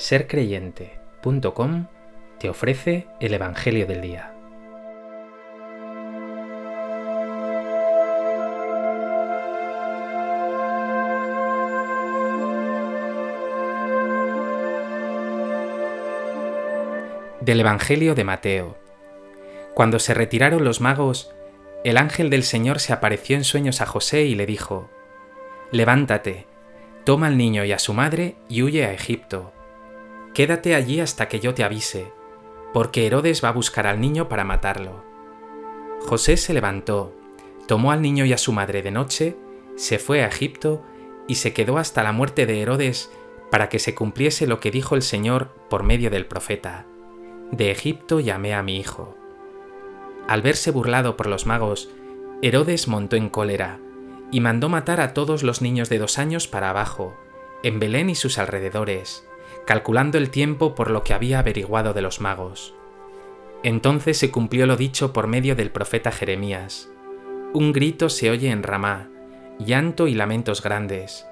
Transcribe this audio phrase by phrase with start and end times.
[0.00, 1.86] sercreyente.com
[2.38, 4.32] te ofrece el Evangelio del Día.
[17.42, 18.78] Del Evangelio de Mateo.
[19.74, 21.30] Cuando se retiraron los magos,
[21.84, 24.88] el ángel del Señor se apareció en sueños a José y le dijo,
[25.72, 26.46] Levántate,
[27.04, 29.52] toma al niño y a su madre y huye a Egipto
[30.34, 32.12] Quédate allí hasta que yo te avise,
[32.72, 35.04] porque Herodes va a buscar al niño para matarlo.
[36.00, 37.12] José se levantó,
[37.66, 39.36] tomó al niño y a su madre de noche,
[39.76, 40.82] se fue a Egipto
[41.26, 43.10] y se quedó hasta la muerte de Herodes
[43.50, 46.86] para que se cumpliese lo que dijo el Señor por medio del profeta.
[47.50, 49.16] De Egipto llamé a mi hijo.
[50.28, 51.90] Al verse burlado por los magos,
[52.42, 53.80] Herodes montó en cólera
[54.30, 57.16] y mandó matar a todos los niños de dos años para abajo,
[57.64, 59.26] en Belén y sus alrededores,
[59.66, 62.74] calculando el tiempo por lo que había averiguado de los magos.
[63.62, 66.88] Entonces se cumplió lo dicho por medio del profeta Jeremías.
[67.52, 69.08] Un grito se oye en Ramá,
[69.58, 71.26] llanto y lamentos grandes.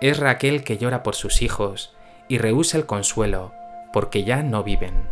[0.00, 1.94] Es Raquel que llora por sus hijos
[2.28, 3.52] y rehúsa el consuelo,
[3.92, 5.08] porque ya no viven.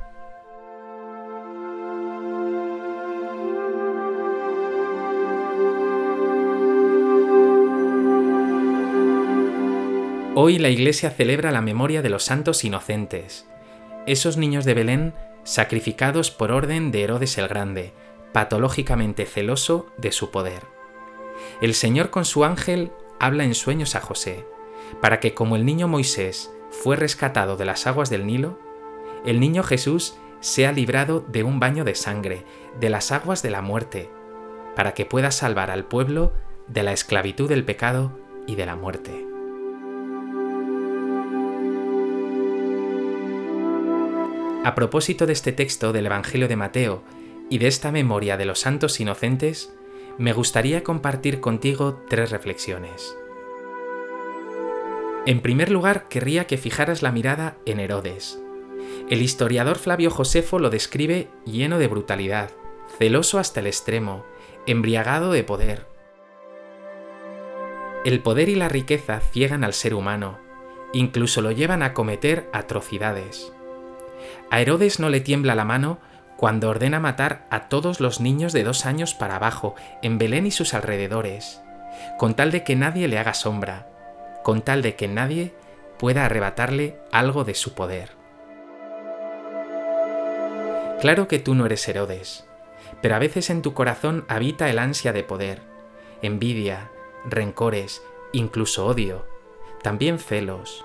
[10.37, 13.47] Hoy la Iglesia celebra la memoria de los santos inocentes,
[14.05, 17.93] esos niños de Belén sacrificados por orden de Herodes el Grande,
[18.33, 20.65] patológicamente celoso de su poder.
[21.61, 22.91] El Señor con su ángel
[23.21, 24.45] habla en sueños a José,
[25.01, 28.59] para que como el niño Moisés fue rescatado de las aguas del Nilo,
[29.25, 32.45] el niño Jesús sea librado de un baño de sangre,
[32.81, 34.11] de las aguas de la muerte,
[34.75, 36.33] para que pueda salvar al pueblo
[36.67, 38.19] de la esclavitud del pecado
[38.49, 39.34] y de la muerte.
[44.65, 47.05] A propósito de este texto del Evangelio de Mateo
[47.51, 49.77] y de esta memoria de los santos inocentes,
[50.17, 53.15] me gustaría compartir contigo tres reflexiones.
[55.27, 58.41] En primer lugar, querría que fijaras la mirada en Herodes.
[59.11, 62.51] El historiador Flavio Josefo lo describe lleno de brutalidad,
[62.99, 64.25] celoso hasta el extremo,
[64.67, 65.87] embriagado de poder.
[68.07, 70.39] El poder y la riqueza ciegan al ser humano,
[70.95, 73.54] incluso lo llevan a cometer atrocidades.
[74.51, 75.99] A Herodes no le tiembla la mano
[76.37, 80.51] cuando ordena matar a todos los niños de dos años para abajo en Belén y
[80.51, 81.63] sus alrededores,
[82.19, 83.87] con tal de que nadie le haga sombra,
[84.43, 85.55] con tal de que nadie
[85.99, 88.11] pueda arrebatarle algo de su poder.
[91.01, 92.47] Claro que tú no eres Herodes,
[93.01, 95.63] pero a veces en tu corazón habita el ansia de poder,
[96.23, 96.91] envidia,
[97.27, 98.03] rencores,
[98.33, 99.27] incluso odio,
[99.83, 100.85] también celos.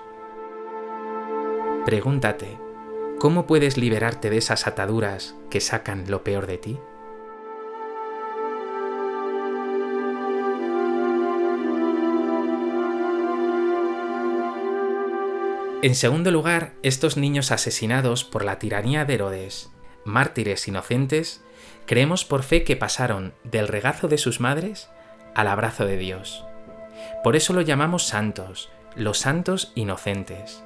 [1.86, 2.58] Pregúntate,
[3.20, 6.78] ¿Cómo puedes liberarte de esas ataduras que sacan lo peor de ti?
[15.82, 19.70] En segundo lugar, estos niños asesinados por la tiranía de Herodes,
[20.06, 21.44] mártires inocentes,
[21.84, 24.88] creemos por fe que pasaron del regazo de sus madres
[25.34, 26.42] al abrazo de Dios.
[27.22, 30.64] Por eso lo llamamos santos, los santos inocentes.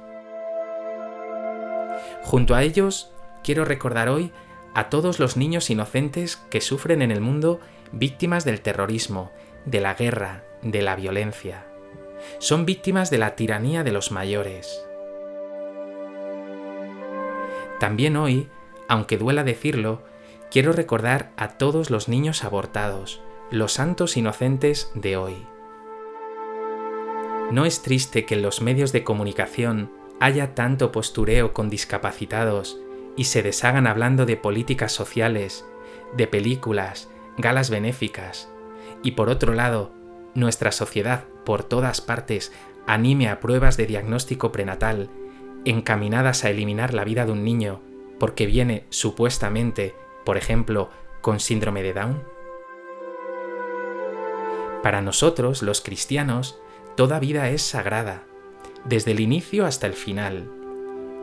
[2.25, 3.11] Junto a ellos,
[3.43, 4.31] quiero recordar hoy
[4.73, 7.59] a todos los niños inocentes que sufren en el mundo
[7.91, 9.31] víctimas del terrorismo,
[9.65, 11.67] de la guerra, de la violencia.
[12.39, 14.83] Son víctimas de la tiranía de los mayores.
[17.79, 18.49] También hoy,
[18.87, 20.01] aunque duela decirlo,
[20.49, 23.21] quiero recordar a todos los niños abortados,
[23.51, 25.47] los santos inocentes de hoy.
[27.51, 32.79] No es triste que en los medios de comunicación haya tanto postureo con discapacitados
[33.15, 35.65] y se deshagan hablando de políticas sociales,
[36.15, 38.49] de películas, galas benéficas,
[39.03, 39.91] y por otro lado,
[40.33, 42.51] nuestra sociedad por todas partes
[42.87, 45.09] anime a pruebas de diagnóstico prenatal
[45.63, 47.81] encaminadas a eliminar la vida de un niño
[48.19, 50.89] porque viene supuestamente, por ejemplo,
[51.21, 52.23] con síndrome de Down?
[54.83, 56.59] Para nosotros, los cristianos,
[56.95, 58.23] toda vida es sagrada
[58.85, 60.49] desde el inicio hasta el final.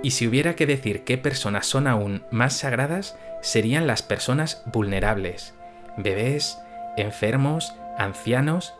[0.02, 5.54] Y si hubiera que decir qué personas son aún más sagradas, serían las personas vulnerables,
[5.96, 6.58] bebés,
[6.96, 8.74] enfermos, ancianos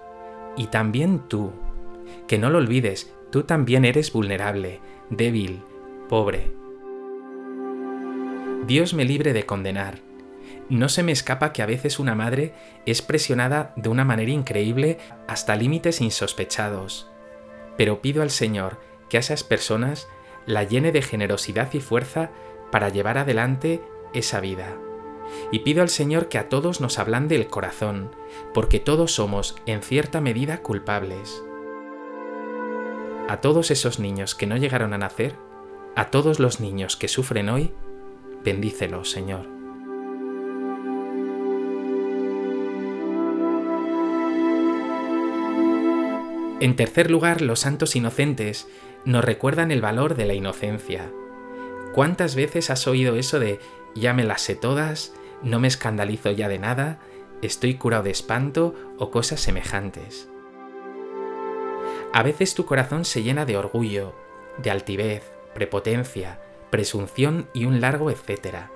[0.57, 1.53] y también tú.
[2.27, 4.81] Que no lo olvides, tú también eres vulnerable,
[5.11, 5.63] débil,
[6.09, 6.53] pobre.
[8.67, 9.99] Dios me libre de condenar.
[10.69, 12.53] No se me escapa que a veces una madre
[12.87, 14.99] es presionada de una manera increíble
[15.29, 17.12] hasta límites insospechados
[17.77, 18.79] pero pido al Señor
[19.09, 20.09] que a esas personas
[20.47, 22.31] la llene de generosidad y fuerza
[22.71, 23.83] para llevar adelante
[24.13, 24.77] esa vida.
[25.51, 28.15] Y pido al Señor que a todos nos ablande el corazón,
[28.53, 31.43] porque todos somos, en cierta medida, culpables.
[33.29, 35.37] A todos esos niños que no llegaron a nacer,
[35.95, 37.73] a todos los niños que sufren hoy,
[38.45, 39.52] bendícelos, Señor.
[46.63, 48.69] En tercer lugar, los santos inocentes
[49.05, 51.11] nos recuerdan el valor de la inocencia.
[51.93, 53.59] ¿Cuántas veces has oído eso de
[53.97, 55.13] ya me las sé todas,
[55.43, 57.01] no me escandalizo ya de nada,
[57.43, 60.29] estoy curado de espanto o cosas semejantes?
[62.13, 64.15] A veces tu corazón se llena de orgullo,
[64.59, 68.71] de altivez, prepotencia, presunción y un largo etcétera.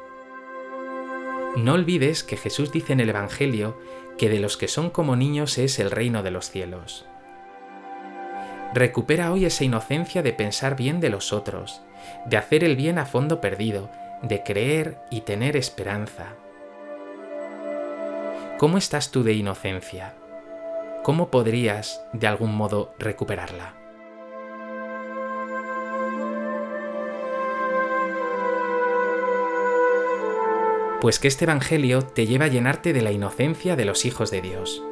[1.55, 3.79] No olvides que Jesús dice en el Evangelio
[4.19, 7.07] que de los que son como niños es el reino de los cielos.
[8.77, 11.81] Recupera hoy esa inocencia de pensar bien de los otros,
[12.27, 13.89] de hacer el bien a fondo perdido,
[14.21, 16.35] de creer y tener esperanza.
[18.59, 20.13] ¿Cómo estás tú de inocencia?
[21.05, 23.73] ¿Cómo podrías, de algún modo, recuperarla?
[31.01, 34.43] Pues que este Evangelio te lleva a llenarte de la inocencia de los hijos de
[34.43, 34.83] Dios,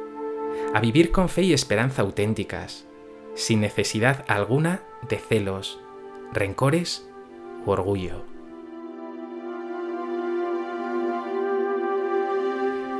[0.73, 2.87] a vivir con fe y esperanza auténticas,
[3.35, 5.79] sin necesidad alguna de celos,
[6.31, 7.07] rencores
[7.65, 8.23] u orgullo.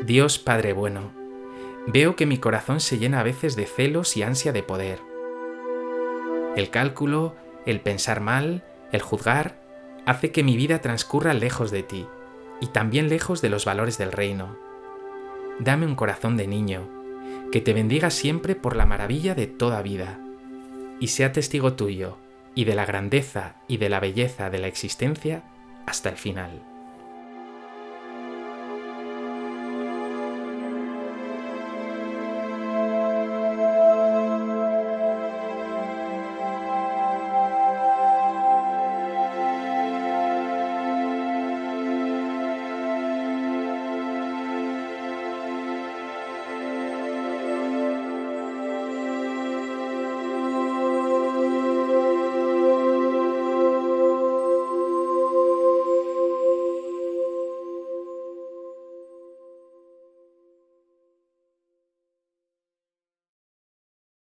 [0.05, 1.11] Dios Padre bueno,
[1.87, 4.99] veo que mi corazón se llena a veces de celos y ansia de poder.
[6.55, 7.35] El cálculo,
[7.65, 9.59] el pensar mal, el juzgar,
[10.05, 12.05] hace que mi vida transcurra lejos de ti
[12.61, 14.57] y también lejos de los valores del reino.
[15.59, 16.87] Dame un corazón de niño,
[17.51, 20.19] que te bendiga siempre por la maravilla de toda vida
[20.99, 22.17] y sea testigo tuyo
[22.55, 25.43] y de la grandeza y de la belleza de la existencia
[25.85, 26.74] hasta el final.